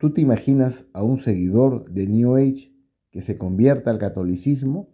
[0.00, 2.72] ¿Tú te imaginas a un seguidor de New Age
[3.10, 4.88] que se convierta al catolicismo?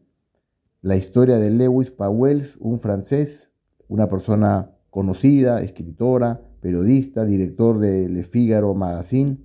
[0.83, 3.49] La historia de Lewis Powell, un francés,
[3.87, 9.39] una persona conocida, escritora, periodista, director de Le Figaro Magazine,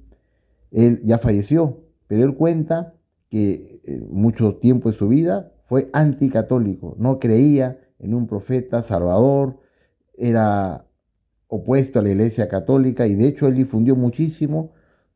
[0.72, 2.96] él ya falleció, pero él cuenta
[3.30, 9.60] que eh, mucho tiempo de su vida fue anticatólico, no creía en un profeta salvador,
[10.18, 10.88] era
[11.46, 14.72] opuesto a la iglesia católica y de hecho él difundió muchísimo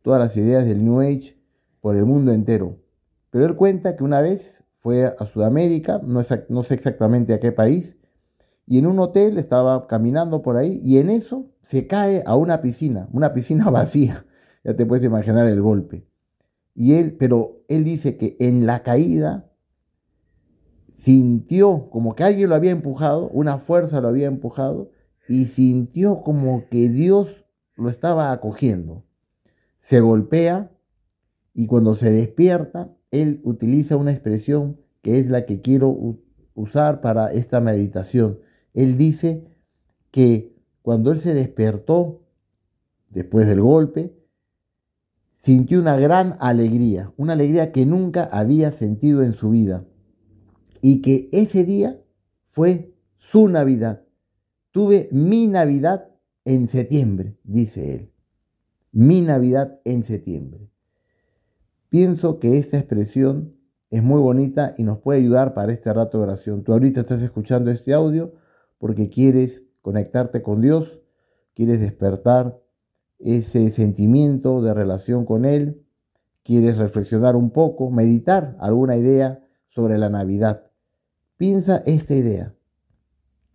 [0.06, 1.36] todas las ideas del New Age
[1.82, 2.78] por el mundo entero.
[3.32, 7.98] Pero él cuenta que una vez fue a Sudamérica, no, sé exactamente a qué país,
[8.68, 12.62] y en un hotel estaba caminando por ahí y en eso se cae a una
[12.62, 14.28] piscina, una piscina vacía.
[14.64, 16.06] Ya te puedes imaginar el golpe.
[16.76, 19.50] Y él, pero él dice que en la caída
[20.94, 24.92] sintió como que alguien lo había empujado, una fuerza lo había empujado
[25.28, 27.44] y sintió como que Dios
[27.76, 29.05] lo estaba acogiendo.
[29.86, 30.72] Se golpea
[31.54, 36.18] y cuando se despierta, él utiliza una expresión que es la que quiero
[36.56, 38.40] usar para esta meditación.
[38.74, 39.46] Él dice
[40.10, 42.24] que cuando él se despertó
[43.12, 44.12] después del golpe,
[45.44, 49.86] sintió una gran alegría, una alegría que nunca había sentido en su vida.
[50.82, 52.02] Y que ese día
[52.50, 54.02] fue su Navidad.
[54.72, 56.10] Tuve mi Navidad
[56.44, 58.15] en septiembre, dice él.
[58.96, 60.70] Mi Navidad en septiembre.
[61.90, 63.54] Pienso que esta expresión
[63.90, 66.64] es muy bonita y nos puede ayudar para este rato de oración.
[66.64, 68.36] Tú ahorita estás escuchando este audio
[68.78, 71.02] porque quieres conectarte con Dios,
[71.56, 72.58] quieres despertar
[73.20, 75.84] ese sentimiento de relación con Él,
[76.44, 80.68] quieres reflexionar un poco, meditar alguna idea sobre la Navidad.
[81.36, 82.54] Piensa esta idea,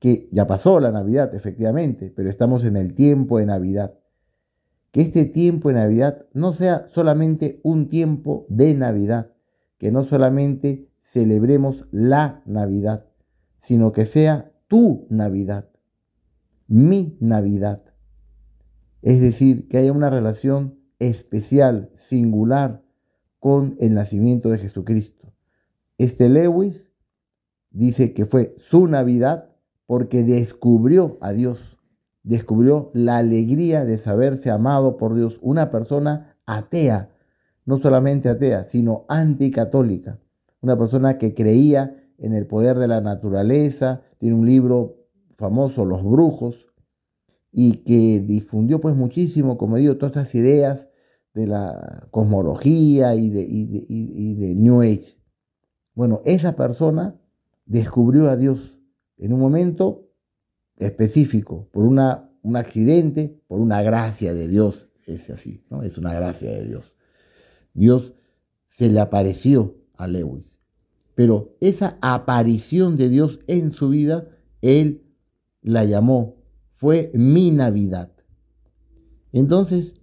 [0.01, 3.95] que ya pasó la Navidad, efectivamente, pero estamos en el tiempo de Navidad.
[4.93, 9.33] Que este tiempo de Navidad no sea solamente un tiempo de Navidad,
[9.79, 13.07] que no solamente celebremos la Navidad,
[13.61, 15.69] sino que sea tu Navidad,
[16.67, 17.83] mi Navidad.
[19.03, 22.83] Es decir, que haya una relación especial, singular,
[23.39, 25.33] con el nacimiento de Jesucristo.
[25.99, 26.91] Este Lewis
[27.71, 29.51] dice que fue su Navidad
[29.87, 31.79] porque descubrió a Dios,
[32.23, 37.11] descubrió la alegría de saberse amado por Dios, una persona atea,
[37.65, 40.19] no solamente atea, sino anticatólica,
[40.61, 44.97] una persona que creía en el poder de la naturaleza, tiene un libro
[45.37, 46.67] famoso, Los Brujos,
[47.53, 50.89] y que difundió pues muchísimo, como digo, todas estas ideas
[51.35, 55.17] de la cosmología y de, y de, New Age.
[55.95, 57.15] Bueno, esa persona
[57.67, 58.79] descubrió a Dios
[59.17, 60.10] en un momento
[60.81, 65.83] específico, por una, un accidente, por una gracia de Dios, es así, ¿no?
[65.83, 66.97] Es una gracia de Dios.
[67.75, 68.15] Dios
[68.77, 70.57] se le apareció a Lewis,
[71.15, 74.29] pero esa aparición de Dios en su vida,
[74.63, 75.03] él
[75.63, 76.41] la llamó
[76.81, 78.11] fue mi Navidad.
[79.33, 79.95] Entonces,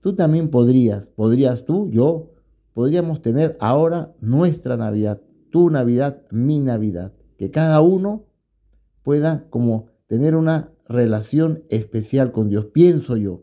[0.00, 2.32] tú también podrías, podrías tú, yo,
[2.74, 8.24] podríamos tener ahora nuestra Navidad, tu Navidad, mi Navidad, que cada uno
[9.04, 13.42] pueda como tener una relación especial con Dios, pienso yo.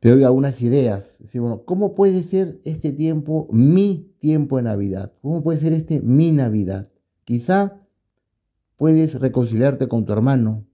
[0.00, 1.18] Te doy algunas ideas.
[1.34, 5.12] bueno, ¿cómo puede ser este tiempo mi tiempo de Navidad?
[5.22, 6.90] ¿Cómo puede ser este mi Navidad?
[7.24, 7.80] Quizá
[8.76, 10.64] puedes reconciliarte con tu hermano,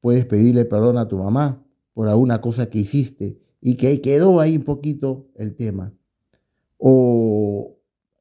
[0.00, 1.62] puedes pedirle perdón a tu mamá
[1.94, 5.92] por alguna cosa que hiciste y que quedó ahí un poquito el tema.
[6.76, 7.76] O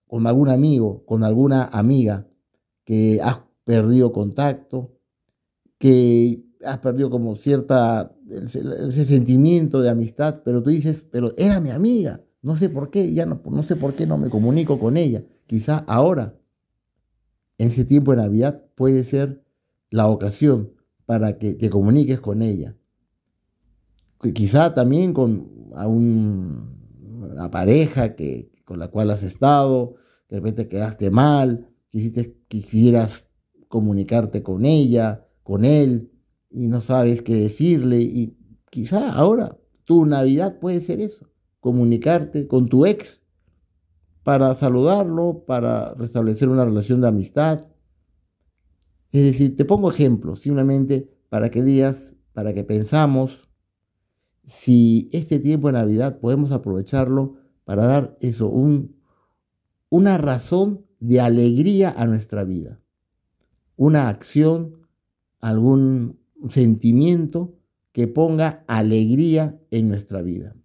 [0.07, 2.27] con algún amigo, con alguna amiga
[2.85, 4.91] que has perdido contacto,
[5.81, 11.71] que has perdido como cierta, ese sentimiento de amistad, pero tú dices, pero era mi
[11.71, 14.95] amiga, no sé por qué, ya no, no sé por qué no me comunico con
[14.95, 15.23] ella.
[15.47, 16.35] Quizá ahora,
[17.57, 19.43] en ese tiempo de Navidad, puede ser
[19.89, 20.73] la ocasión
[21.07, 22.75] para que te comuniques con ella.
[24.35, 29.95] Quizá también con una pareja que, con la cual has estado,
[30.29, 33.25] de repente quedaste mal, quisiste, quisieras
[33.67, 36.11] comunicarte con ella, con él,
[36.49, 38.37] y no sabes qué decirle, y
[38.69, 41.29] quizá ahora tu Navidad puede ser eso,
[41.59, 43.21] comunicarte con tu ex
[44.23, 47.67] para saludarlo, para restablecer una relación de amistad,
[49.11, 53.49] es decir, te pongo ejemplos simplemente para que digas, para que pensamos
[54.45, 57.35] si este tiempo de Navidad podemos aprovecharlo
[57.65, 58.95] para dar eso, un,
[59.89, 62.79] una razón de alegría a nuestra vida,
[63.75, 64.80] una acción,
[65.41, 67.55] algún sentimiento
[67.91, 70.55] que ponga alegría en nuestra vida.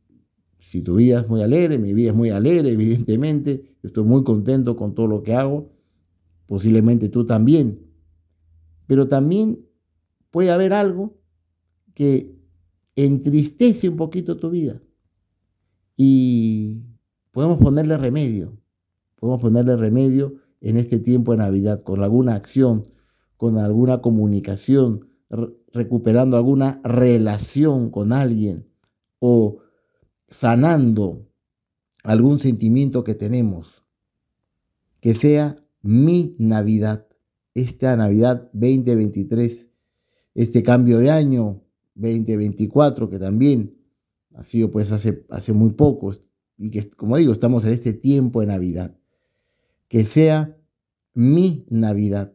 [0.61, 4.77] si tu vida es muy alegre, mi vida es muy alegre, evidentemente, estoy muy contento
[4.77, 5.71] con todo lo que hago,
[6.47, 7.87] posiblemente tú también.
[8.87, 9.61] Pero también
[10.31, 11.17] puede haber algo
[11.95, 12.37] que
[12.97, 14.83] entristece un poquito tu vida
[15.97, 16.83] y
[17.31, 18.57] podemos ponerle remedio,
[19.15, 22.89] podemos ponerle remedio en este tiempo de Navidad con alguna acción,
[23.37, 25.09] con alguna comunicación,
[25.73, 28.67] recuperando alguna relación con alguien
[29.19, 29.59] o
[30.29, 31.27] sanando
[32.03, 33.83] algún sentimiento que tenemos.
[35.01, 37.07] Que sea mi Navidad,
[37.55, 39.69] esta Navidad 2023,
[40.35, 41.63] este cambio de año
[41.95, 43.75] 2024 que también
[44.35, 46.15] ha sido pues hace, hace muy poco
[46.59, 48.97] y que como digo estamos en este tiempo de Navidad.
[49.89, 50.57] Que sea
[51.15, 52.33] mi Navidad,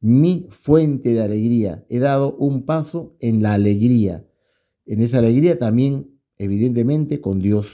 [0.00, 1.84] mi fuente de alegría.
[1.88, 4.26] He dado un paso en la alegría.
[4.86, 7.66] En esa alegría también, evidentemente, con Dios.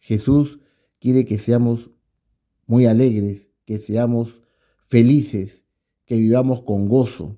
[0.00, 0.58] Jesús
[1.00, 1.90] quiere que seamos
[2.66, 4.34] muy alegres, que seamos
[4.88, 5.62] felices,
[6.04, 7.36] que vivamos con gozo.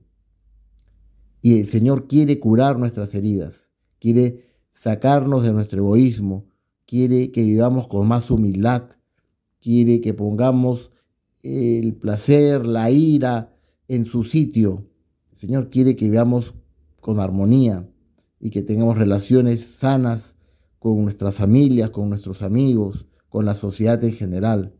[1.42, 3.54] Y el Señor quiere curar nuestras heridas,
[3.98, 6.46] quiere sacarnos de nuestro egoísmo,
[6.86, 8.90] quiere que vivamos con más humildad,
[9.60, 10.90] quiere que pongamos
[11.42, 13.54] el placer, la ira
[13.90, 14.86] en su sitio.
[15.32, 16.54] El Señor quiere que vivamos
[17.00, 17.88] con armonía
[18.38, 20.36] y que tengamos relaciones sanas
[20.78, 24.74] con nuestras familias, con nuestros amigos, con la sociedad en general.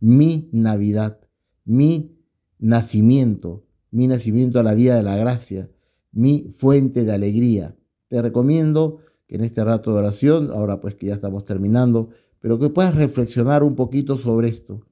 [0.00, 1.18] Mi Navidad,
[1.66, 2.16] mi
[2.58, 5.70] nacimiento, mi nacimiento a la vida de la gracia,
[6.10, 7.76] mi fuente de alegría.
[8.08, 12.08] Te recomiendo que en este rato de oración, ahora pues que ya estamos terminando,
[12.40, 14.88] pero que puedas reflexionar un poquito sobre esto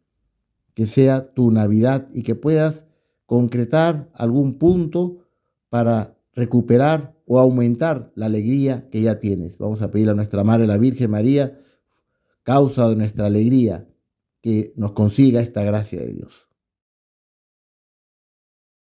[0.76, 2.85] que sea tu Navidad y que puedas
[3.26, 5.26] concretar algún punto
[5.68, 9.58] para recuperar o aumentar la alegría que ya tienes.
[9.58, 11.60] Vamos a pedir a nuestra Madre, la Virgen María,
[12.44, 13.88] causa de nuestra alegría,
[14.40, 16.45] que nos consiga esta gracia de Dios.